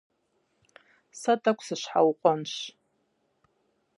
Сэ 1.19 1.33
тӀэкӀу 1.41 1.65
сыщхьэукъуэнщ. 1.67 2.53